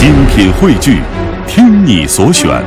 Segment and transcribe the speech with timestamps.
[0.00, 1.02] 精品汇聚，
[1.46, 2.64] 听你所选，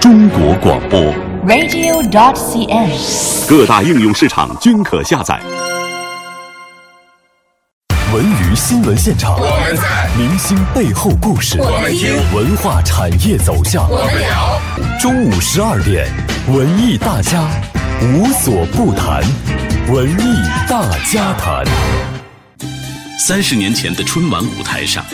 [0.00, 1.14] 中国广播。
[1.46, 3.48] radio.cn。
[3.48, 5.40] 各大应用市场均可下载。
[8.12, 14.60] 文娱新闻现场，我们在；明星背后故事，我们听；文化产业走向，我们聊。
[14.98, 16.08] 中午十二点，
[16.48, 17.48] 文艺大家
[18.02, 19.22] 无所不谈，
[19.92, 21.64] 文艺大家谈。
[23.16, 25.04] 三十年前的春晚舞台上，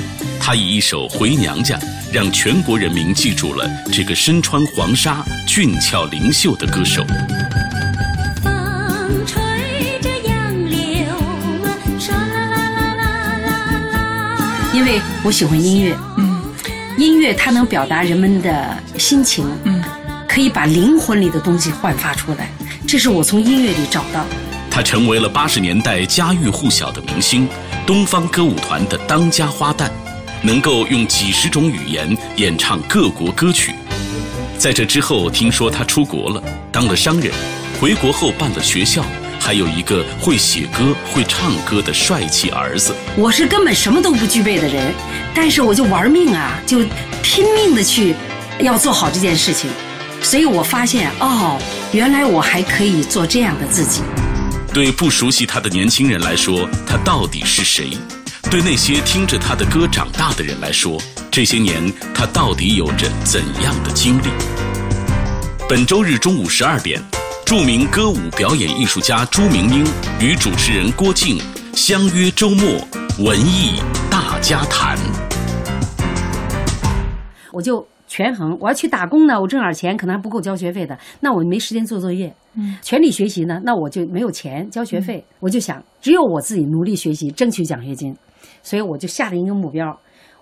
[0.40, 1.76] 他以一首《回娘家》
[2.12, 7.04] 让全国人民记住了这个身穿黄纱、俊俏灵秀的歌手。
[8.42, 11.04] 风吹着杨柳，
[11.98, 14.70] 唰啦啦啦啦啦啦。
[14.72, 16.42] 因为我喜欢音乐，嗯，
[16.96, 19.80] 音乐它能表达人们的心情，嗯，
[20.26, 22.50] 可以把灵魂里的东西焕发出来，
[22.88, 24.49] 这是我从音乐里找到的。
[24.80, 27.46] 他成为了八十年代家喻户晓的明星，
[27.86, 29.90] 东方歌舞团的当家花旦，
[30.40, 33.74] 能够用几十种语言演唱各国歌曲。
[34.56, 37.30] 在这之后，听说他出国了，当了商人，
[37.78, 39.04] 回国后办了学校，
[39.38, 42.94] 还有一个会写歌、会唱歌的帅气儿子。
[43.18, 44.94] 我是根本什么都不具备的人，
[45.34, 46.78] 但是我就玩命啊，就
[47.22, 48.14] 拼命的去
[48.60, 49.68] 要做好这件事情。
[50.22, 51.60] 所以我发现，哦，
[51.92, 54.00] 原来我还可以做这样的自己。
[54.72, 57.90] 对不熟悉他的年轻人来说，他到底是谁？
[58.50, 60.96] 对那些听着他的歌长大的人来说，
[61.28, 64.28] 这些年他到底有着怎样的经历？
[65.68, 67.02] 本周日中午十二点，
[67.44, 69.84] 著名歌舞表演艺术家朱明英
[70.20, 71.40] 与主持人郭靖
[71.74, 72.86] 相约周末
[73.18, 74.96] 文艺大家谈。
[77.52, 82.34] 我就权衡，我要去打工呢，我挣点钱可能还不够交学费的，那我没时间做作业。
[82.54, 85.24] 嗯，全力学习呢，那我就没有钱交学费。
[85.38, 88.12] 我就想，只有我自己努力学习，争取奖学金。
[88.64, 89.96] 所以我就下了一个目标，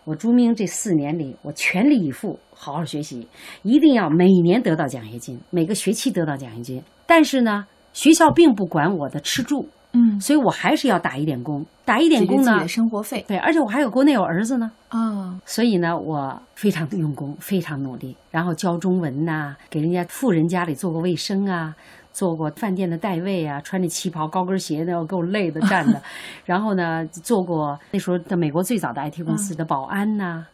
[0.05, 3.28] 我朱明这四年里，我全力以赴，好好学习，
[3.62, 6.82] 一定要每年得到奖学金，每个学期得到奖学金。
[7.06, 14.71] 但是呢，学校并不管我的吃住，嗯，所以我还是要打一点工，打一点工呢自己的，生活费对，而且我还有国内有儿子呢。
[14.88, 21.75] 啊，所以呢，我非常用功，非常努力，然后教中文呐、给人家富人家里做过卫生啊，
[22.12, 26.00] 做过饭店的代位啊，穿着旗袍高跟鞋的，要给我累的站的。
[26.44, 30.47] 然后呢，做过那时候的美国最早的 IT 公司的保安呐、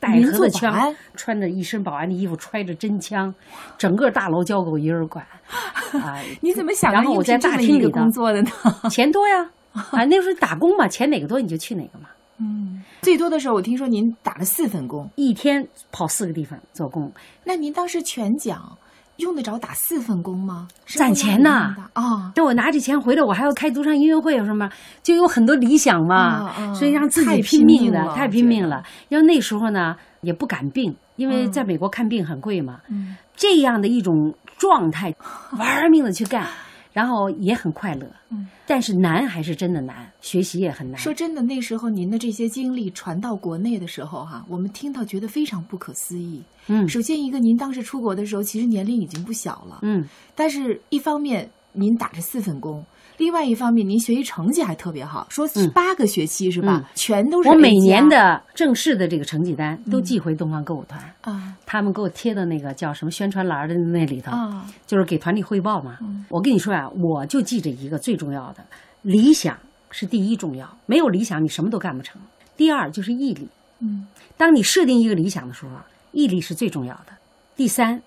[0.00, 3.34] 做盒子枪穿着一身保安的衣服，揣着真枪，
[3.78, 5.24] 整个大楼交给我一人管。
[5.92, 8.50] 啊，你怎么想然后我在大厅里工作的呢？
[8.90, 12.08] 钱多呀，啊，那时候打工嘛，钱哪个多你就去哪个嘛。
[12.42, 17.12] 嗯，最多的时候我听说您打了四份工，一天跑四个地方做工，
[17.44, 18.78] 那您当时全奖
[19.20, 20.66] 用得着打四份工吗？
[20.86, 24.68] 攒钱呐啊，那我拿着钱回来，我还要开独唱音乐会，有什么
[25.02, 28.82] 就有很多理想嘛，所以让自己拼命的，太拼命了。
[29.08, 35.14] 因为那时候呢也不敢病，因为嗯在美国看病很贵嘛，嗯这样的一种状态，
[35.58, 36.46] 玩命的去干，
[36.92, 38.06] 然后也很快乐。
[38.30, 41.00] 嗯但是难还是真的难，学习也很难。
[41.00, 46.40] 说真的，那时候您的这些经历传到国内的时候，哈，我们听到觉得非常不可思议。
[46.68, 52.84] 嗯首先一个，您当时出国的时候，其实年龄已经不小了，嗯，但是一方面您打着四份工，
[53.20, 56.78] 另外一方面您学习成绩还特别好，说嗯八个学期是吧？
[56.82, 64.32] 嗯全都是我每年的正式的这个成绩单都寄回东方歌舞团，啊他们给我贴的那个叫什么宣传栏的那里头。
[64.32, 65.98] 啊就是给团里汇报嘛。
[66.00, 68.64] 嗯我跟你说啊，我就记着一个最重要的，
[69.02, 69.54] 理想
[69.90, 72.18] 是第一重要，没有理想你什么都干不成。
[72.56, 73.46] 第二就是毅力，
[73.80, 74.06] 嗯
[74.38, 75.72] 当你设定一个理想的时候，
[76.12, 77.12] 毅力是最重要的。
[77.54, 78.00] 第三，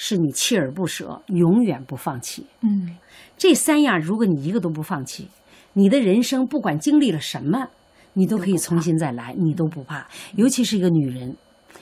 [0.00, 2.46] 是你锲而不舍，永远不放弃。
[2.62, 2.96] 嗯
[3.36, 5.28] 这三样，如果你一个都不放弃，
[5.72, 7.68] 你的人生不管经历了什么，
[8.12, 10.06] 你都可以重新再来，你都不怕。
[10.36, 11.36] 尤其是一个女人，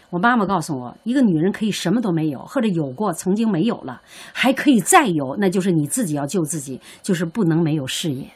[0.09, 4.01] 我妈妈告诉我，一个女人可以什么都没有，或者有过，曾经没有了，
[4.33, 8.31] 还可以再有，那就是你自己要救自己，就是不能没有事业。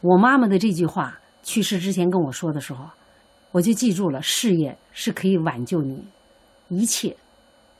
[0.00, 2.86] 我妈妈的这句话去世之前跟我说的时候，
[3.52, 6.04] 我就记住了，事业是可以挽救你
[6.68, 7.16] 一切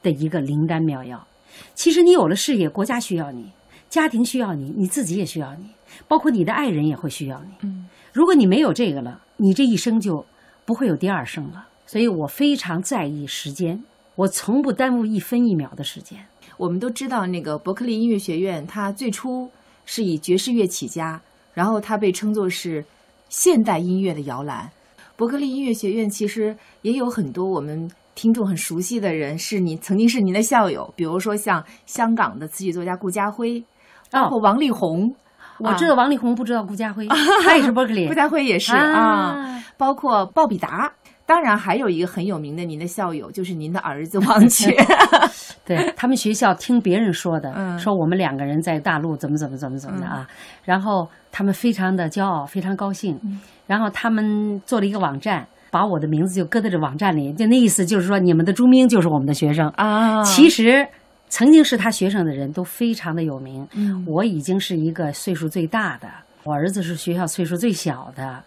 [0.03, 1.27] 的一个灵丹妙药。
[1.75, 3.51] 其实你有了事业，国家需要你，
[3.89, 5.67] 家庭需要你，你自己也需要你，
[6.07, 7.51] 包括你的爱人也会需要你。
[7.63, 10.27] 嗯如果你没有这个了，你这一生就
[10.65, 11.69] 不会有第二生了。
[11.87, 13.85] 所以我非常在意时间，
[14.17, 16.19] 我从不耽误一分一秒的时间。
[16.57, 19.49] 我们都知道，那个伯克利音乐学院，它最初
[19.87, 21.21] 是以爵士乐起家，
[21.55, 22.85] 然后它被称作是
[23.29, 24.71] 现代音乐的摇篮。
[25.17, 33.63] 伯克利音乐学院其实也有很多我们听众很熟悉的人，是你曾经是您的校友，比如说像香港的词曲作家顾嘉辉，
[34.11, 35.15] 包括王力宏。
[35.59, 37.07] 我知道王力宏，不知道顾嘉辉，
[37.45, 38.09] 他也是伯克利。
[38.09, 40.91] 顾嘉辉也是啊啊包括鲍比达。
[41.27, 44.75] 当然还有一个很有名的您的校友，就是您的儿子王杰。
[45.65, 50.27] 对他们学校听别人说的，嗯说我们两个人在大陆怎么怎么怎么怎么的啊，
[50.65, 59.69] 然后他们非常的骄傲，非常高兴，嗯然后他们做了一个网站，把我的名字就搁在这网站里，就那意思就是说你们的朱明就是我们的学生。
[59.77, 60.23] 啊。
[60.25, 60.87] 其实
[61.29, 64.05] 曾经是他学生的人都非常的有名，嗯。
[64.07, 66.09] 我已经是一个岁数最大的，
[66.45, 68.43] 我儿子是学校岁数最小的，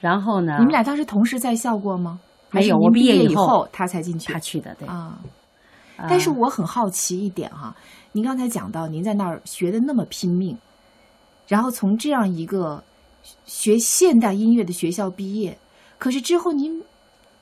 [0.00, 2.18] 然后呢，你们俩当时同时在校过吗？
[2.50, 4.32] 没有我毕业以后他才进去？
[4.32, 5.18] 他去的，对，啊。
[5.96, 6.06] 啊。
[6.08, 7.74] 但是我很好奇一点哈，
[8.12, 10.56] 您刚才讲到您在那儿学的那么拼命，
[11.48, 12.82] 然后从这样一个
[13.44, 15.58] 学现代音乐的学校毕业，
[16.04, 16.82] 可是之后您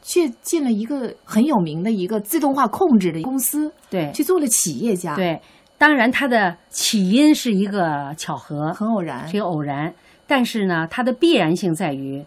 [0.03, 4.13] 却进了一个很有名的一个自动化控制的公司，对。
[4.13, 5.41] 去做了企业家，，对，
[5.77, 9.27] 当然它的起因是一个巧合，很偶然。
[9.27, 9.93] 是一个偶然，
[10.29, 12.25] 但是呢，它的必然性在于，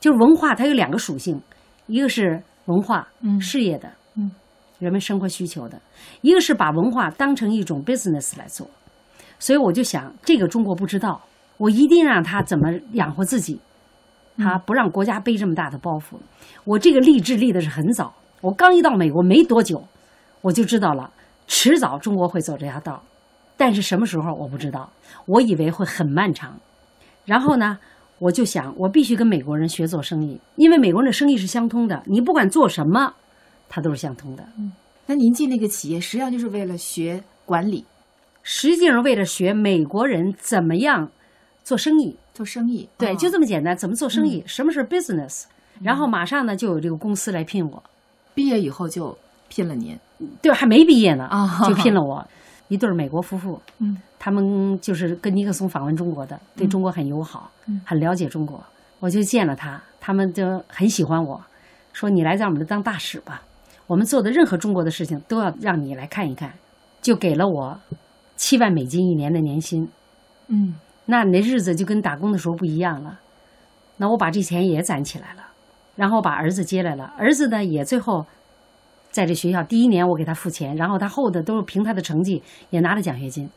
[0.00, 1.38] 就是文化它有两个属性，
[1.86, 3.38] 一个是文化，嗯。
[3.38, 4.30] 事业的，嗯，
[4.78, 5.78] 人们生活需求的，
[6.22, 8.66] 一个是把文化当成一种 business 来做，
[9.38, 11.20] 所以我就想，这个中国不知道，
[11.58, 13.60] 我一定让他怎么养活自己，
[14.36, 16.16] 他不让国家背这么大的包袱。
[16.64, 19.82] 我这个立志立的是很早，我刚一到美国没多久，
[20.40, 21.10] 我就知道了，
[21.46, 23.02] 迟早中国会走这条道，
[23.56, 24.90] 但是什么时候我不知道，
[25.26, 26.58] 我以为会很漫长。
[27.24, 27.78] 然后呢，
[28.18, 33.14] 我就想，我必须跟美国人学做生意，因为美国人的生意是相通的，你不管做什么，
[33.68, 34.44] 它都是相通的。
[34.58, 34.72] 嗯
[35.06, 37.84] 那您进那个企业，实际上就是为了学管理、
[38.42, 41.10] 实际上为了学美国人怎么样
[41.62, 42.86] 做生意，做生意。
[42.98, 43.74] 对，啊就这么简单。
[43.74, 44.42] 怎么做生意？
[44.46, 45.44] 什么是 business？
[45.80, 47.82] 然后马上呢，就有这个公司来聘我。
[48.34, 49.16] 毕业以后就
[49.48, 49.98] 聘了您。
[50.42, 52.26] 对，还没毕业呢，啊就聘了我。
[52.68, 58.62] 一对儿美国夫妇，嗯，他们就是跟尼克松访问中国的，对中国很友好，嗯很了解中国。
[59.00, 61.40] 我就见了他，他们就很喜欢我，
[61.92, 63.42] 说你来在我们这当大使吧，
[63.86, 66.54] 我们做的任何中国的事情都要让你来看一看，
[67.02, 67.78] 就给了我
[68.36, 69.86] 七万美金一年的年薪。
[70.48, 70.74] 嗯
[71.06, 73.20] 那你的日子就跟打工的时候不一样了。
[73.96, 75.42] 那我把这钱也攒起来了，
[75.94, 77.12] 然后把儿子接来了。
[77.18, 78.26] 儿子呢也最后
[79.10, 83.48] 在这学校第一年我给他付钱，然后他后的都是凭他的成绩也拿了奖学金，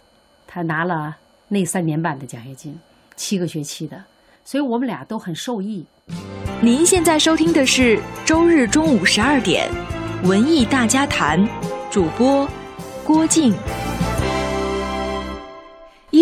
[0.46, 1.16] 他拿了
[1.48, 2.78] 那三年半的奖学金，
[3.16, 4.04] 七个学期的，
[4.44, 5.86] 所以我们俩都很受益。
[6.62, 9.70] 您现在收听的是周日中午十二点
[10.28, 11.40] 《文艺大家谈》，
[11.90, 12.48] 主播
[13.04, 13.54] 郭靖。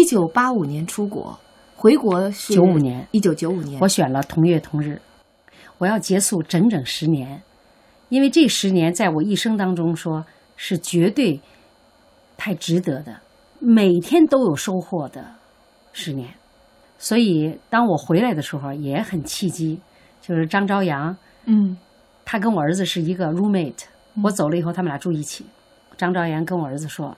[0.06, 1.36] 一九八五年出国，
[1.76, 3.82] 回国是95年一九九五年。
[3.82, 5.02] 我选了同月同日，
[5.80, 7.42] 我要结束整整十年，
[8.10, 10.24] 因为这十年在我一生当中说
[10.56, 11.42] 是绝对
[12.38, 13.20] 太值得的，
[13.58, 15.26] 每天都有收获的
[15.92, 16.30] 十年。
[17.00, 19.82] 所以当我回来的时候也很契机，
[20.22, 21.76] 就是张朝阳，嗯
[22.24, 23.86] 他跟我儿子是一个 roommate，
[24.24, 25.48] 我走了以后他们俩住一起。
[25.98, 27.18] 张朝阳跟我儿子说：“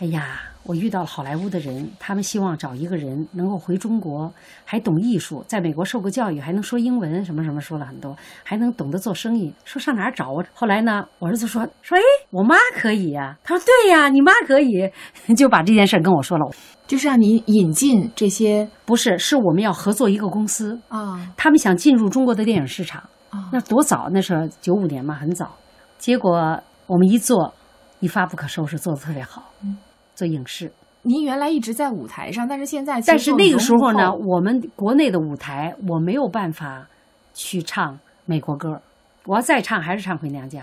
[0.00, 4.32] 哎呀，我遇到了好莱坞的人，他们希望找一个人能够回中国，
[4.64, 9.52] 还懂艺术，在美国受过教育，还能说英文，什么什么说了很多，还能懂得做生意。
[9.64, 10.44] 说上哪儿找啊？
[10.54, 14.90] 后来呢，我儿子说说，哎，我妈可以呀、他说对呀、你妈可以，
[15.36, 16.44] 就把这件事儿跟我说了。
[16.86, 23.02] 就是让你引进这些不是，是我们要合作一个公司，啊他们想进入中国的电影市场。
[23.30, 24.08] 啊那多早？
[24.12, 25.56] 那是九五年嘛，很早。
[25.98, 27.52] 结果我们一做，
[28.00, 29.50] 一发不可收拾，做的特别好。
[29.62, 29.76] 嗯，
[30.14, 30.70] 做影视，
[31.02, 36.86] 您原来一直在舞台上，但是现在但是那个时候呢，我们国内的舞台我没有办法
[37.32, 38.80] 去唱美国歌，
[39.26, 40.60] 我要再唱还是唱《回娘家》，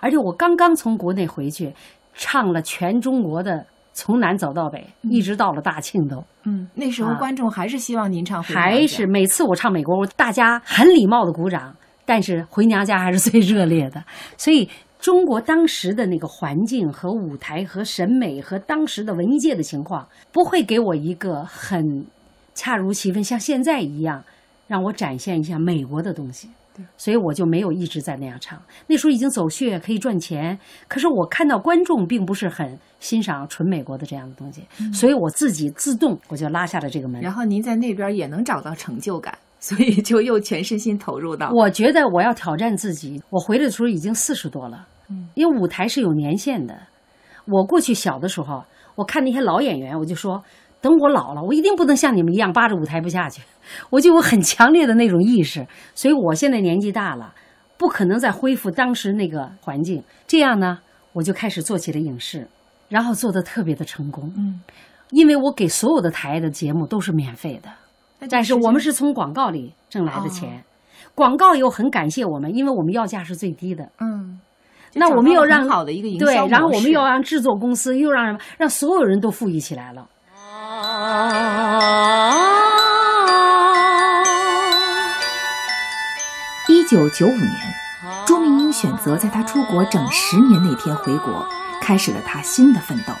[0.00, 1.72] 而且我刚刚从国内回去，
[2.14, 6.24] 唱了全中国的，从南走到北，一直到了大庆都。
[6.44, 14.02] 嗯，那时候啊观众还是希望您唱还是每次我唱美国，我大家很礼貌的鼓掌，但是回娘家还是最热烈的。
[14.36, 14.68] 所以
[15.02, 22.06] 中国当时的那个环境和舞台和审美和当时的文艺界的情况，不会给我一个很
[22.54, 24.22] 恰如其分，像现在一样
[24.68, 26.48] 让我展现一下美国的东西。
[26.96, 28.62] 所以我就没有一直在那样唱。
[28.86, 30.56] 那时候已经走穴，可以赚钱，
[30.86, 34.62] 可是我看到观众并不是很欣赏纯美国的这样的东西，
[34.94, 37.20] 所以我自己自动我就拉下了这个门。
[37.20, 43.20] 然后您在那边也能找到成就感，所以就又全身心投入到我觉得我要挑战自己。
[43.28, 46.74] 我回来的时候已经四十多了，嗯，因为舞台是有年限的。
[47.46, 48.64] 我过去小的时候，
[48.94, 50.42] 我看那些老演员，我就说，
[50.80, 53.42] 等我老了，我一定不能像你们一样扒着舞台不下去。
[53.90, 57.34] 我就有很强烈的那种意识，所以我现在年纪大了，
[57.76, 60.02] 不可能再恢复当时那个环境。
[60.26, 60.78] 这样呢，
[61.12, 62.48] 我就开始做起了影视，
[62.88, 64.32] 然后做的特别的成功。
[64.36, 64.60] 嗯，
[65.10, 67.68] 因为我给所有的台的节目都是免费的。
[68.30, 70.62] 但是我们是从广告里挣来的钱，
[71.12, 73.90] 广告又很感谢我们，因为我们要价是最低的。
[73.98, 74.38] 嗯，
[74.94, 80.06] 那我们又让好的一个营销对，然后我们又让制作公司，又让什么，让所有人都富裕起来了。
[86.68, 87.56] 一九九五年，
[88.26, 91.46] 朱明英选择在他出国整十年那天回国，
[91.80, 93.12] 开始了他新的奋斗。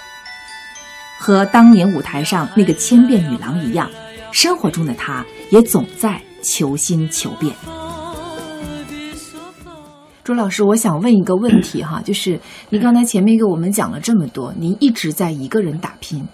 [1.18, 3.88] 和当年舞台上那个千变女郎一样，
[4.32, 7.54] 生活中的她也总在求新求变。
[10.24, 12.38] 朱老师，我想问一个问题哈，就是
[12.70, 16.24] 您刚才前面给我们讲了这么多，您一直在一个人打拼，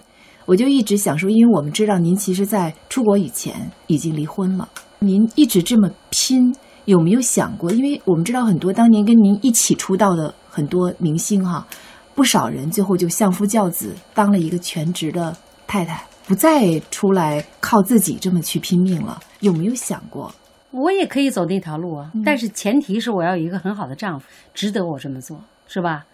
[0.45, 4.69] 我就一直想说，因为我们知道您其实，在出国以前已经离婚了，
[4.99, 6.55] 您一直这么拼，
[6.85, 7.71] 有没有想过？
[7.71, 11.65] 因为我们知道很多当年跟您一起出道的很多明星哈，
[12.13, 20.31] 不少人最后就相夫教子，当了一个全职的太太，不再出来靠自己这么去拼命了，有没有想过？
[20.71, 26.05] 我也可以走那条路啊，但是前提是我要有一个很好的丈夫，值得我这么做，是吧？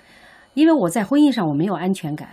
[0.53, 2.29] 因为我在婚姻上我没有安全感，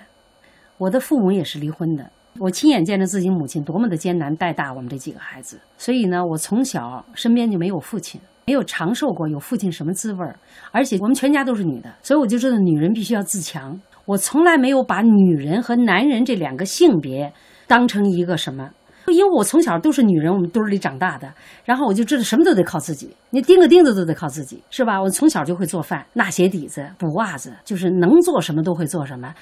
[0.79, 10.39] 我的父母也是离婚的，我亲眼见着自己母亲多么的艰难带大我们这几个孩子，所以呢，我从小身边就没有父亲，没有尝受过有父亲什么滋味儿，
[10.71, 13.81] 而且我们全家都是女的，所以我就知道女人必须要自强。
[14.05, 17.33] 我从来没有把女人和男人这两个性别
[17.67, 18.71] 当成一个什么。
[19.09, 21.33] 因为我从小都是女人，我们堆儿里长大的，
[21.65, 25.01] 然后我就知道什么都得靠自己，你钉个钉子都得靠自己，是吧？
[25.01, 29.35] 我从小就会做饭、纳鞋底子、补袜子，就是能做什么都会做什么，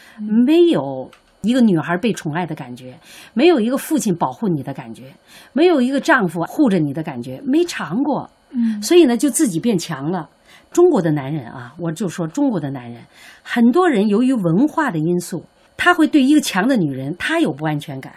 [0.46, 1.10] 没有
[1.42, 2.98] 一个女孩被宠爱的感觉，
[3.34, 5.12] 没有一个父亲保护你的感觉，
[5.52, 10.28] 没有一个丈夫护着你的感觉，没尝过，嗯所以呢，就自己变强了。
[10.72, 13.02] 中国的男人啊，我就说中国的男人，
[13.42, 15.44] 很多人由于文化的因素，
[15.76, 18.14] 他会对一个强的女人，他有不安全感、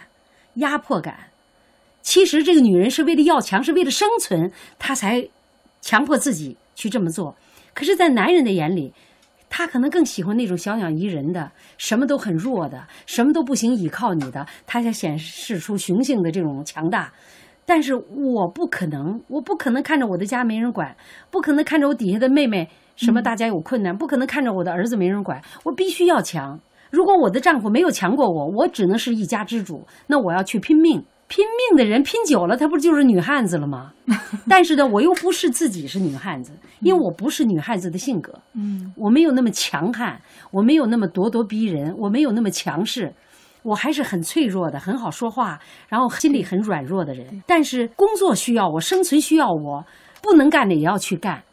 [0.56, 1.16] 压迫感。
[2.04, 5.28] 其实这个女人是为了要强，是为了生存，她才
[5.82, 7.36] 强迫自己去这么做。
[7.74, 8.94] 可是，在男人的眼里，
[9.50, 17.12] 他可能更喜欢那种小鸟依人的，什么都很弱的，什么都不行依靠你的，他才显示出雄性的这种强大。
[17.66, 20.96] 但是我不可能，我不可能看着我的家没人管，
[21.32, 26.60] 不可能看着我底下的妹妹什么大家有困难，不可能看着我的儿子没人管，我必须要强。
[26.92, 31.04] 如果我的丈夫没有强过我，我只能是一家之主，那我要去拼命。
[31.27, 33.92] 拼命的人拼久了，他不就是女汉子了吗？
[34.48, 36.51] 但是呢，我又不是自己是女汉子，
[36.82, 43.12] 因为我不是女汉子的性格，嗯我没有那么强悍，我没有那么咄咄逼人，我没有那么强势，
[43.63, 47.42] 我还是很脆弱的，很好说话，然后心里很软弱的人。
[47.48, 49.84] 但是工作需要我，生存需要我，
[50.22, 51.44] 不能干的也要去干，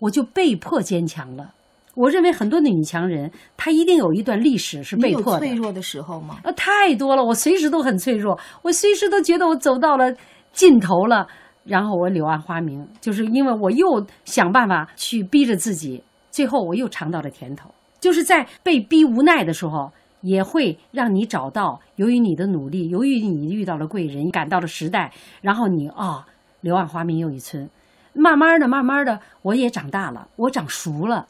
[0.00, 1.54] 我就被迫坚强了。
[1.94, 5.38] 我认为很多的女强人，她一定有一段历史是被迫的。
[5.40, 6.38] 脆弱的时候吗？
[6.44, 10.14] 呃，太多了，我随时都很脆弱，我随时都觉得我走到了
[10.52, 11.26] 尽头了，
[11.64, 17.68] 然后我柳暗花明，就是因为我又想办法去逼着自己，最后我又尝到了甜头。
[17.98, 19.90] 就是在被逼无奈的时候，
[20.22, 26.24] 也会让你找到，由于你的努力，由于你遇到了贵人，赶到了时代，然后你啊、
[26.60, 27.68] 柳暗花明又一村。
[28.14, 31.26] 慢慢的，慢慢的，我也长大了，我长熟了。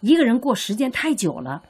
[0.00, 1.62] 一个人过时间太久了，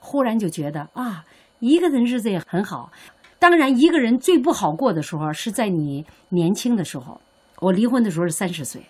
[0.00, 1.24] 忽然就觉得啊，
[1.58, 2.90] 一个人日子也很好。
[3.38, 7.20] 当然，一个人最不好过的时候是在你年轻的时候。
[7.60, 8.80] 我离婚的时候是三十岁，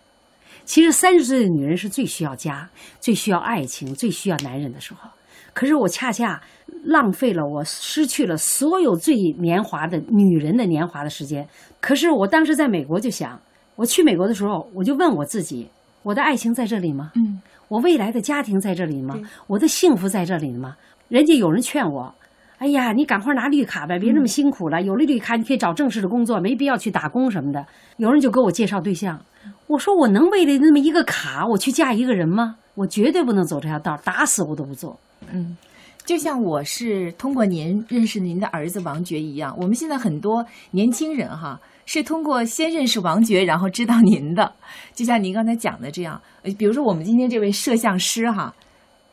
[0.64, 2.69] 其实三十岁的女人是最需要家、
[3.00, 5.09] 最需要爱情、最需要男人的时候。
[5.55, 6.38] 可是我恰恰
[6.85, 11.49] 浪费了，我失去了所有最年华的女人的年华的时间。
[11.81, 13.40] 可是我当时在美国就想，
[13.75, 15.71] 我去美国的时候，我就问我自己：
[16.02, 17.12] 我的爱情在这里吗？
[17.17, 19.15] 嗯，我未来的家庭在这里吗？
[19.47, 20.77] 我的幸福在这里吗？
[21.09, 22.15] 人家有人劝我，
[22.59, 24.83] 哎呀，你赶快拿绿卡呗，别那么辛苦了。
[24.83, 27.65] 有了绿卡，你可以找正式的工作，没必要去打工什么的。
[27.99, 29.21] 有人就给我介绍对象，
[29.67, 32.57] 我说我能为了那么一个卡，我去嫁一个人吗？
[32.75, 34.99] 我绝对不能走这条道，打死我都不做。
[35.31, 35.57] 嗯
[36.05, 44.52] 就像我是通过您认识您的儿子王爵一样，我们现在很多年轻人哈是通过先认识王爵，然后知道您的。
[44.92, 46.21] 就像您刚才讲的这样，
[46.59, 48.54] 比如说我们今天这位摄像师哈，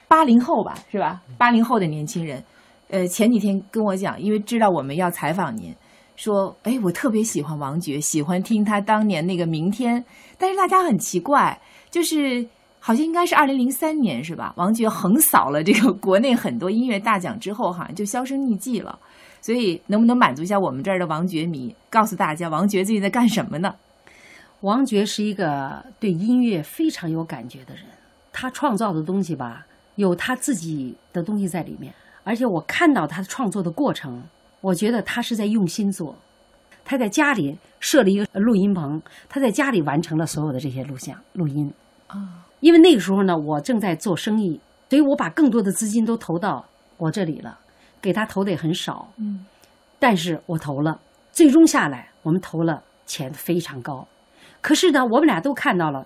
[0.09, 1.21] 八零后吧，是吧？
[1.37, 2.43] 八零后的年轻人，
[2.89, 5.73] 呃，前几天跟我讲，因为知道我们要采访您，
[6.17, 10.01] 说，哎，我特别喜欢王爵，喜欢听他当年那个《明天》，
[10.37, 11.57] 但是大家很奇怪，
[11.89, 12.45] 就是。
[12.77, 14.53] 好像应该是二零零三年是吧？
[14.57, 18.99] 王爵横扫了这个国内很多音乐大奖之后，好像就销声匿迹了。
[19.45, 23.75] 所以，能不能满足一下我们这儿的王爵迷，告诉大家王爵最近在干什么呢？
[24.61, 27.83] 王爵是一个对音乐非常有感觉的人，
[28.33, 34.23] 他创造的东西吧，有他自己的东西在里面，而且我看到他创作的过程，
[34.61, 36.15] 我觉得他是在用心做。
[36.83, 38.99] 他在家里设了一个录音棚，
[39.29, 41.71] 他在家里完成了所有的这些录像录音。
[42.07, 44.59] 啊，因为那个时候呢，我正在做生意，
[44.89, 46.65] 所以我把更多的资金都投到
[46.97, 47.59] 我这里了，
[48.05, 49.07] 给他投的也很少。
[49.17, 49.43] 嗯，
[49.97, 50.99] 但是我投了，
[51.31, 54.07] 最终下来我们投了钱非常高，
[54.61, 56.05] 可是呢，我们俩都看到了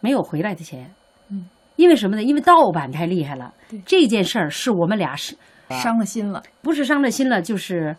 [0.00, 0.90] 没有回来的钱。
[1.30, 2.22] 嗯，因为什么呢？
[2.22, 3.78] 因为盗版太厉害了对。
[3.84, 5.36] 这件事儿是我们俩是
[5.68, 6.42] 伤了心了。
[6.62, 7.94] 不是伤了心了，就是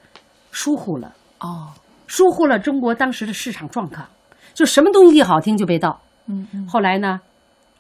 [0.51, 1.69] 疏忽了，哦，
[2.07, 4.09] 疏忽了中国当时的市场状况，
[4.55, 6.01] 就什么东西一好听就被盗。
[6.25, 7.21] 嗯嗯，后来呢，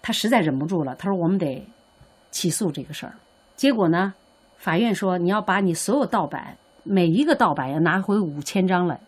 [0.01, 1.67] 他实在忍不住了，他说我们得
[2.29, 3.13] 起诉这个事儿。
[3.55, 4.13] 结果呢，
[4.59, 8.99] 法院说你要把你所有盗版每一个盗版要拿回五千张来，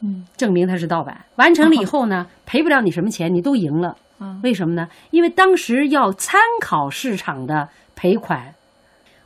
[0.00, 1.24] 嗯，证明它是盗版。
[1.36, 3.96] 完成了以 后呢，赔不了你什么钱，你都赢了。
[4.18, 4.88] 嗯为什么呢？
[5.10, 8.54] 因为当时要参考市场的赔款。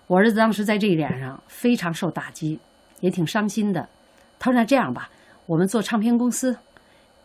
[0.09, 2.59] 我儿子当时在这一点上非常受打击，
[2.99, 3.89] 也挺伤心的。
[4.41, 5.09] 他说：“那这样吧，
[5.47, 6.57] 我们做唱片公司，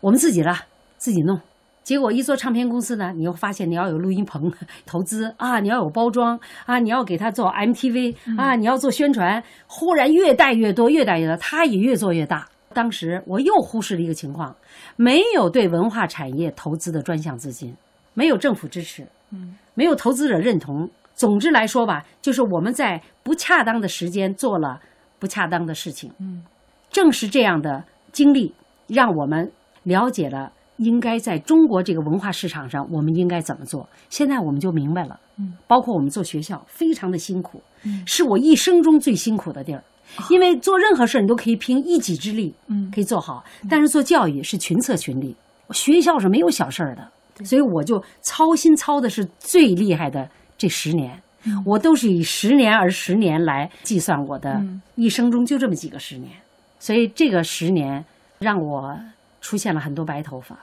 [0.02, 0.56] 我们自己了，
[0.98, 1.42] 自己弄。”
[1.86, 4.52] 结果一做唱片公司呢，你又发现你要有录音棚
[4.88, 12.50] 投资啊，你要有包装啊，你要给他做 MTV 啊，你要做宣传，忽然越带越多，越带越多，他也越做越大。
[12.74, 14.56] 当时我又忽视了一个情况，
[14.96, 17.74] 没有对文化产业投资的专项资金，
[18.16, 20.90] 没有政府支持，嗯，没有投资者认同。
[21.14, 24.82] 总之来说吧，就是我们在不恰当的时间做了
[25.20, 26.12] 不恰当的事情。
[26.20, 26.44] 嗯，
[26.90, 28.54] 正是这样的经历，
[28.88, 29.50] 让我们
[29.84, 33.88] 了解了应该在中国这个文化市场上我们应该怎么做。
[34.10, 35.20] 现在我们就明白了。
[35.38, 38.04] 嗯，包括我们做学校，非常的辛苦，嗯。
[38.06, 39.84] 是我一生中最辛苦的地儿。
[40.30, 42.90] 因为做任何事儿你都可以凭一己之力，嗯。
[42.94, 45.36] 可以做好，但是做教育是群策群力，
[45.72, 51.22] 学校是没有小事儿的，所以我就操心操的是最厉害的这十年，
[51.66, 54.82] 我都是以十年而十年来计算我的嗯。
[54.96, 56.32] 一生中就这么几个十年，
[56.80, 58.06] 所以这个十年
[58.40, 58.98] 让我
[59.46, 60.58] 出现了很多白头发。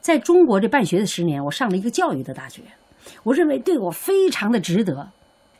[0.00, 2.62] 在中国这办学的十年，我上了一个教育的大学，
[3.22, 5.10] 我认为对我非常的值得。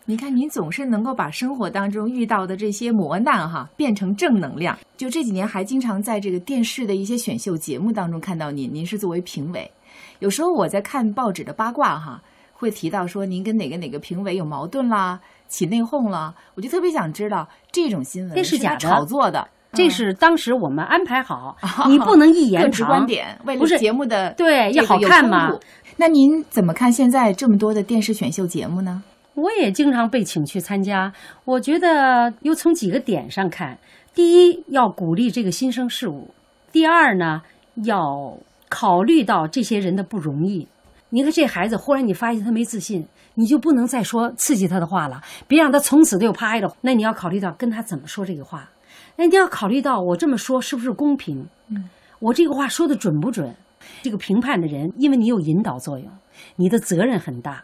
[0.07, 4.77] 你看，您总是能够把生活当中遇到的这些磨难哈变成正能量。
[4.97, 9.71] 就这几年还经常在这个电视的一些选秀节目当中看到您，您是作为评委。
[10.21, 12.23] 有时候我在看报纸的八卦哈，
[12.55, 21.57] 会提到说您跟哪个哪个评委有矛盾啦、起内讧啦，我就特别想知道这种新闻是是假的炒作的，这是当时我们安排好，
[21.89, 22.89] 你不能一言堂。
[22.89, 25.53] 观点，为了不是节目的对要好看嘛。
[25.97, 29.03] 那您怎么看现在这么多的电视选秀节目呢？
[29.35, 31.13] 我也经常被请去参加。
[31.45, 33.79] 我觉得又从几个点上看：
[34.15, 36.35] 第一，要鼓励这个新生事物；
[36.73, 37.43] 第二呢，
[37.85, 38.37] 要
[38.69, 40.67] 考虑到这些人的不容易。
[41.11, 46.75] 你看这孩子，忽然你发现他没自信，你就不能再说刺激他的话了，别让他从此就拍了。
[46.81, 48.69] 那你要考虑到跟他怎么说这个话，
[49.21, 51.47] 那你要考虑到我这么说是不是公平？
[51.69, 53.55] 嗯，我这个话说的准不准？
[54.01, 56.09] 这个评判的人，因为你有引导作用，
[56.57, 57.63] 你的责任很大。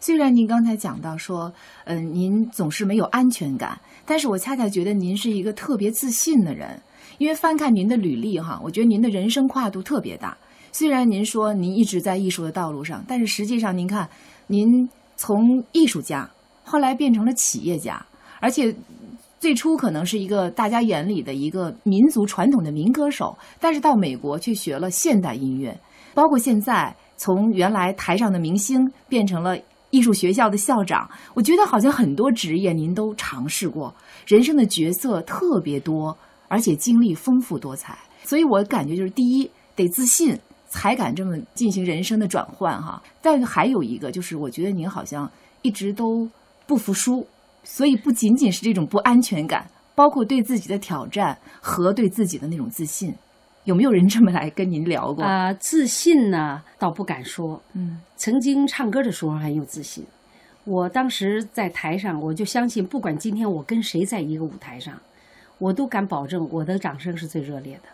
[0.00, 1.52] 虽然您刚才讲到说，
[1.84, 6.82] 嗯、您总是没有安全感，但是我恰恰觉得您是一个特别自信的人。
[7.18, 10.36] 因为翻看您的履历哈，我觉得您的人生跨度特别大。
[10.72, 14.08] 虽然您说您一直在艺术的道路上，但是实际上您看，
[14.48, 16.28] 您从艺术家
[16.64, 18.04] 后来变成了企业家，
[18.40, 18.74] 而且
[19.40, 25.78] 最初可能是一个大家眼里的一个民族传统的民歌手，但是到美国去学了现代音乐，
[26.12, 29.56] 包括现在从原来台上的明星变成了
[29.90, 33.94] 艺术学校的校长，我觉得好像很多职业您都尝试过，
[34.26, 36.16] 人生的角色特别多，
[36.48, 37.96] 而且经历丰富多彩。
[38.24, 43.02] 所以我感觉就是第一得自信，才敢这么进行人生的转换哈。
[43.22, 45.30] 但还有一个就是，我觉得您好像
[45.62, 46.28] 一直都
[46.66, 47.26] 不服输，
[47.70, 53.14] 所以不仅仅是这种不安全感，包括对自己的挑战和对自己的那种自信。
[53.64, 55.22] 有没有人这么来跟您聊过？
[55.22, 57.60] 啊、自信呢，倒不敢说。
[57.74, 60.02] 嗯曾经唱歌的时候很有自信，
[60.64, 64.98] 我当时在台上，我就相信，不管今天我跟谁在一个舞台上，
[65.58, 67.90] 我都敢保证我的掌声是最热烈的。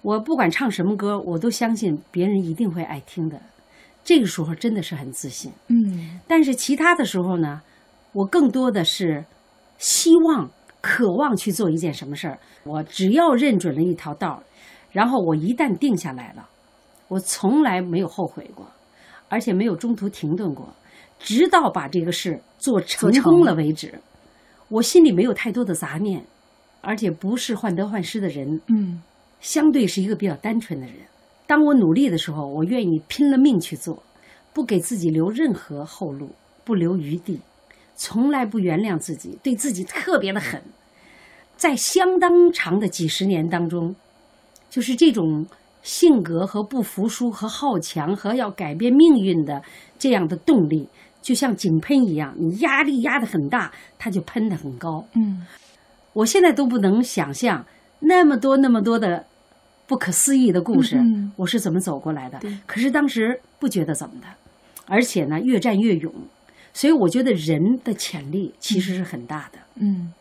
[0.00, 3.38] 我不管唱什么歌，我都相信别人一定会爱听的。
[4.02, 5.52] 这个时候真的是很自信。
[5.66, 7.60] 嗯但是其他的时候呢，
[8.12, 9.24] 我更多的是
[9.78, 12.38] 希望、渴望去做一件什么事儿。
[12.64, 14.42] 我只要认准了一条道儿，
[14.92, 16.48] 然后我一旦定下来了，
[17.08, 18.66] 我从来没有后悔过，
[19.28, 20.68] 而且没有中途停顿过，
[21.18, 24.00] 直到把这个事做成功了了为止。
[24.68, 26.24] 我心里没有太多的杂念，
[26.80, 29.02] 而且不是患得患失的人，嗯
[29.40, 30.96] 相对是一个比较单纯的人。
[31.46, 34.02] 当我努力的时候，我愿意拼了命去做，
[34.52, 36.30] 不给自己留任何后路，
[36.64, 37.40] 不留余地，
[37.98, 40.62] 从来不原谅自己，对自己特别的狠。
[41.56, 43.94] 在相当长的几十年当中，
[44.70, 45.44] 就是这种
[45.82, 49.60] 性格和不服输和好强和要改变命运的
[49.98, 50.88] 这样的动力，
[51.20, 55.04] 就像井喷一样，你压力压得很大，它就喷得很高。
[55.14, 55.44] 嗯
[56.12, 57.64] 我现在都不能想象
[58.00, 59.24] 那么多那么多的
[59.86, 60.96] 不可思议的故事，
[61.36, 62.56] 我是怎么走过来的对。
[62.66, 64.26] 可是当时不觉得怎么的，
[64.86, 66.12] 而且呢，越战越勇，
[66.78, 70.12] 所以我觉得人的潜力其实是很大的，嗯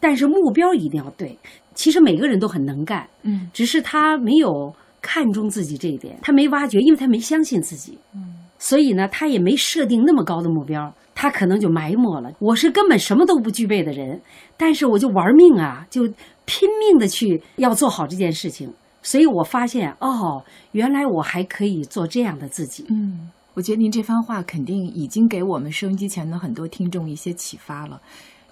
[0.00, 1.38] 但是目标一定要对。
[1.74, 7.98] 其实每个人都很能干，嗯只是他没有看重自己这一点，他没挖掘，因为他没相信自己。
[8.14, 12.32] 嗯所以呢，他也没设定那么高的目标，他可能就埋没了。
[12.38, 14.18] 我是根本什么都不具备的人，
[14.56, 16.04] 但是我就玩命啊，就
[16.46, 18.72] 拼命的去要做好这件事情。
[19.02, 20.42] 所以我发现，哦，
[20.72, 22.86] 原来我还可以做这样的自己。
[22.90, 28.00] 嗯，我觉得您这番话肯定已经给我们收音机前的很多听众一些启发了。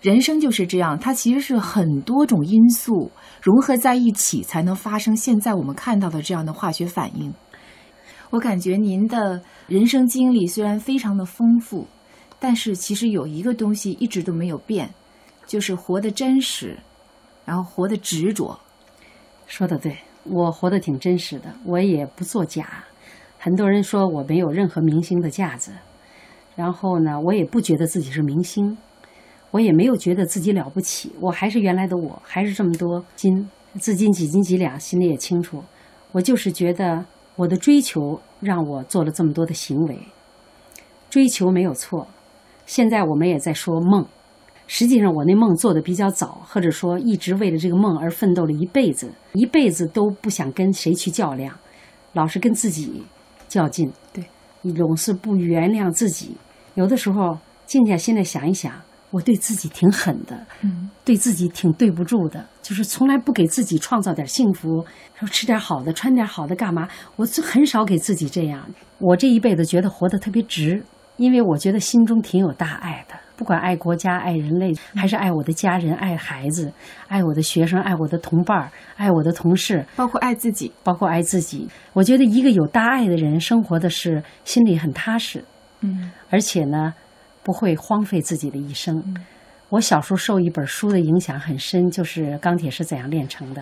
[0.00, 3.08] 人生就是这样，它其实是很多种因素
[3.40, 7.32] 融合在一起，才能发生现在我们看到的这样的化学反应。
[8.30, 11.86] 我感觉您的人生经历虽然非常的丰富，
[12.40, 14.92] 但是其实有一个东西一直都没有变，
[15.46, 16.76] 就是活得真实，
[17.44, 18.58] 然后活得执着。
[19.46, 22.82] 说的对，我活得挺真实的，我也不作假。
[23.46, 25.70] 很多人说我没有任何明星的架子，
[26.56, 28.76] 然后呢，我也不觉得自己是明星，
[29.52, 35.62] 我也没有觉得自己了不起，我还是原来的我，还是这么多斤，自斤几斤几两，心里也清楚。
[36.10, 37.06] 我就是觉得
[37.36, 39.96] 我的追求让我做了这么多的行为，
[41.08, 42.08] 追求没有错。
[42.66, 44.04] 现在我们也在说梦，
[44.66, 51.56] 实际上我那梦做的比较早，或者说一直为了这个梦而奋斗了一辈子，一辈子都不想跟谁去较量，
[52.12, 53.04] 老是跟自己
[53.48, 53.90] 较劲。
[54.12, 54.24] 对，
[54.62, 56.36] 你总是不原谅自己。
[56.74, 58.72] 有的时候静下心来想一想，
[59.10, 66.88] 我对自己挺狠的，嗯对自己挺对不住的，就是从来不给自己创造点幸福，说吃点好的，穿点好的，干嘛？
[67.14, 68.68] 我就很少给自己这样。
[68.98, 70.84] 我这一辈子觉得活得特别值，
[71.16, 76.72] 因为我觉得心中挺有大爱的，不管爱国家、爱人类，还是爱我的家人、爱孩子、
[77.06, 80.72] 爱我的学生、爱我的同伴儿、爱我的同事，包括爱自己。
[80.82, 81.68] 包括爱自己。
[81.92, 85.44] 我觉得一个有大爱的人，生活的是心里很踏实，
[85.82, 86.94] 嗯而且呢，
[87.42, 89.14] 不会荒废自己的一生。
[89.68, 93.60] 我小时候受一本书的影响很深，就是《钢铁是怎样炼成的》，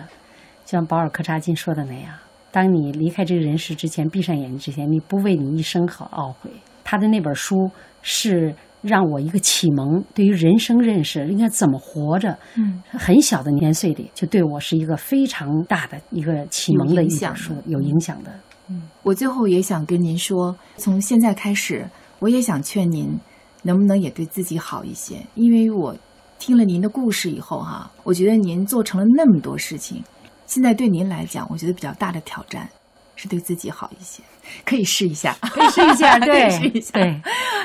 [0.63, 2.13] 就像保尔·柯察金说的那样：
[2.51, 6.51] 当你离开这个人世之前，闭上眼睛之前，你不为你一生好懊悔。
[6.83, 7.71] 他的那本书
[8.03, 8.53] 是
[8.85, 12.37] 让我一个启蒙，对于人生认识应该怎么活着。
[12.55, 18.31] 嗯，很小的年岁里，就对我是一个非常大的一个启蒙的影响的，本书有影响的。
[18.69, 21.87] 嗯我最后也想跟您说，从现在开始，
[22.19, 23.19] 我也想劝您，
[23.63, 25.17] 能不能也对自己好一些？
[25.35, 25.95] 因为我
[26.39, 30.03] 听了您的故事以后哈、我觉得您做成了那么多事情，
[30.47, 32.67] 现在对您来讲，我觉得比较大的挑战
[33.15, 34.21] 是对自己好一些，
[34.63, 36.91] 可以试一下，可以试一下 可对以试一下。
[36.93, 37.21] 对，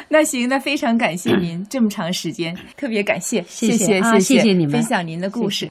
[0.09, 4.73] 那行，那非常感谢您这么长时间，特别感谢，谢谢啊谢谢谢你们。
[4.73, 5.71] 分享您的故事。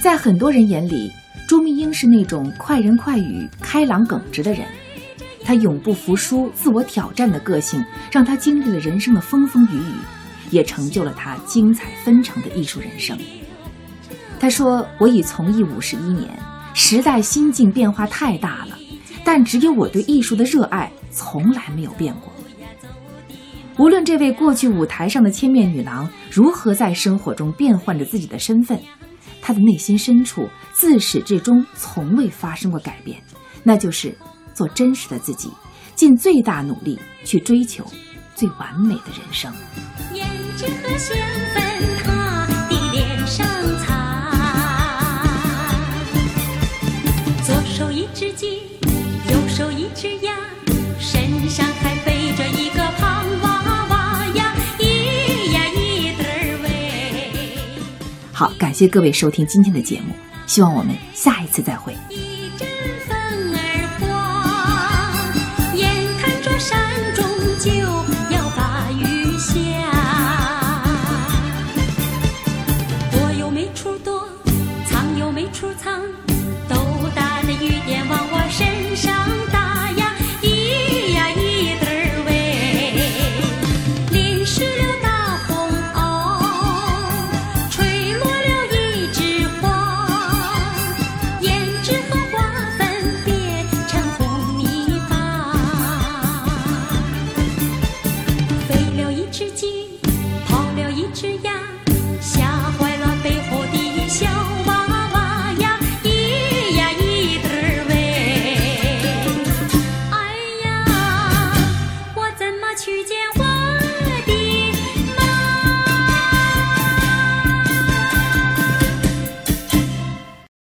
[0.00, 1.12] 在很多人眼里，
[1.46, 4.66] 朱明英是那种快人快语、开朗耿直的人。
[5.44, 9.94] 他永不服输、自我挑战的个性，让他经历了人生的风风雨雨，
[10.50, 13.18] 也成就了他精彩纷呈的艺术人生。
[14.40, 16.28] 他说：“我已从艺五十一年，
[16.74, 18.78] 时代心境变化太大了，
[19.24, 22.32] 但只有我对艺术的热爱从来没有变过。”
[23.78, 28.76] 无论这位过去舞台上的千面女郎如何在生活中变换着自己的身份，
[29.40, 33.22] 她的内心深处自始至终从未发生过改变，
[33.62, 34.16] 那就是
[34.52, 35.48] 做真实的自己，
[35.94, 37.84] 尽最大努力去追求
[38.38, 39.52] 最完美的人生。
[40.14, 40.22] 胭
[40.56, 41.18] 脂和香
[41.52, 41.60] 粉
[42.04, 43.44] 她的脸上
[43.84, 43.90] 擦，
[47.44, 48.60] 左手一只鸡，
[49.28, 50.36] 右手一只鸭，
[51.00, 54.84] 身上还背着一个胖娃娃呀，咿
[55.52, 57.82] 呀一得儿喂。
[58.32, 60.14] 好，感谢各位收听今天的节目，
[60.46, 61.92] 希望我们下一次再会。
[62.08, 62.37] 咿